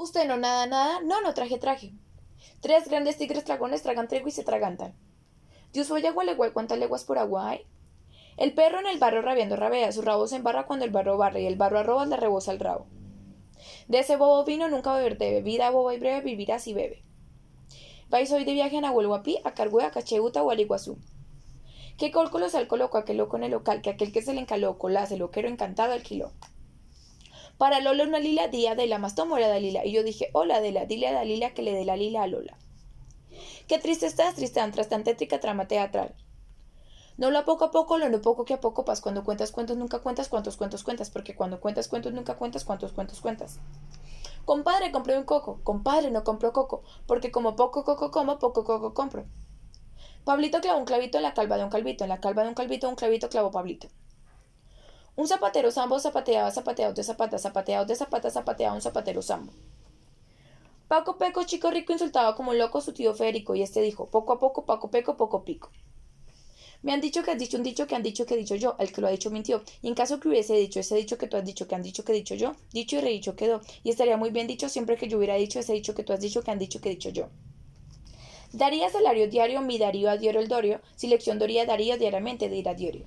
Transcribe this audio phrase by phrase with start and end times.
[0.00, 1.02] Usted no nada, nada.
[1.02, 1.92] No, no traje, traje.
[2.62, 4.94] Tres grandes tigres dragones tragan trigo y se tragantan.
[5.74, 7.66] Dios voy agua igual cuántas leguas por agua hay.
[8.38, 11.42] El perro en el barro rabiando rabea, su rabo se embarra cuando el barro barre
[11.42, 12.86] y el barro arroba le rebosa el rabo.
[13.88, 17.04] De ese bobo vino nunca beber debe, vida boba y breve vivirá si bebe.
[18.08, 20.96] Vais hoy de viaje a Nahuelhuapi, a Cargüe, a Cacheuta o al Iguazú.
[21.98, 24.78] ¿Qué cólculo al coloco aquel loco en el local, que aquel que se le encaló,
[24.78, 26.32] colase, loquero encantado alquiló?
[27.60, 29.84] Para Lola una lila, día de la más tomo era Dalila.
[29.84, 32.56] Y yo dije, hola Adela, dile a Dalila que le dé la lila a Lola.
[33.68, 36.14] Qué triste estás, Tristán, tras tan tétrica trama teatral.
[37.18, 39.02] No lo a poco a poco, lo no poco que a poco pas.
[39.02, 42.92] Cuando cuentas cuentos nunca cuentas cuántos cuentos cuentas, porque cuando cuentas cuentos nunca cuentas cuántos
[42.92, 43.58] cuentos cuentas.
[44.46, 45.60] Compadre, compré un coco.
[45.62, 49.26] Compadre, no compro coco, porque como poco coco como, poco coco compro.
[50.24, 52.54] Pablito clavó un clavito en la calva de un calvito, en la calva de un
[52.54, 53.88] calvito un clavito clavó Pablito.
[55.20, 59.52] Un zapatero sambo zapateaba zapateado de zapata, zapateado de zapata, zapateaba un zapatero sambo.
[60.88, 64.32] Paco Peco, chico rico, insultaba como loco a su tío Federico, y este dijo, poco
[64.32, 65.68] a poco, Paco Peco, poco pico.
[66.80, 68.76] Me han dicho que has dicho un dicho que han dicho que he dicho yo,
[68.78, 71.26] el que lo ha dicho mintió, y en caso que hubiese dicho ese dicho que
[71.26, 73.90] tú has dicho que han dicho que he dicho yo, dicho y redicho quedó, y
[73.90, 76.42] estaría muy bien dicho siempre que yo hubiera dicho ese dicho que tú has dicho
[76.42, 77.28] que han dicho que he dicho yo.
[78.54, 82.56] Daría salario diario mi darío a diario el dorio, si lección doría daría diariamente de
[82.56, 83.04] ir a diario.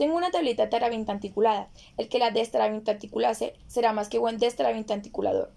[0.00, 1.68] Tengo una tablita articulada.
[1.98, 5.52] El que la articulase será más que buen articulador.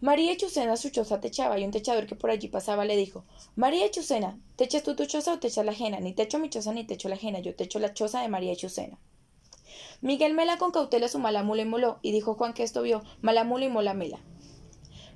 [0.00, 3.90] María Chucena su choza techaba y un techador que por allí pasaba le dijo María
[3.90, 6.00] Chucena, ¿techas tú tu choza o techas la ajena?
[6.00, 8.98] Ni techo mi choza ni techo la ajena, yo techo la choza de María Chucena.
[10.00, 13.02] Miguel mela con cautela su mala mula y moló, y dijo Juan que esto vio,
[13.20, 14.18] mala mula y mola mela.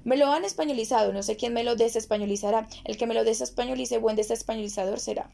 [0.04, 3.96] Me lo han españolizado, no sé quién me lo desespañolizará, el que me lo desespañolice
[3.96, 5.30] buen desespañolizador será.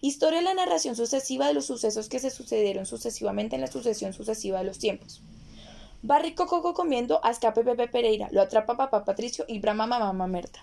[0.00, 4.12] Historia de la narración sucesiva de los sucesos que se sucedieron sucesivamente en la sucesión
[4.12, 5.22] sucesiva de los tiempos.
[6.02, 10.60] Barrico Coco comiendo a escape Pepe Pereira, lo atrapa papá Patricio y brama mamá Merta.